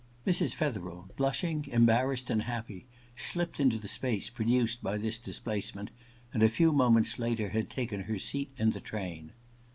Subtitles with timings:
[0.25, 0.55] Mrs.
[0.55, 5.29] Fetherel, blushing, embarrassed and happy, slipped into the space produced by this io8 EXPIATION rr
[5.29, 5.91] displacement,
[6.33, 9.33] and a few moments later had taken her seat in the train.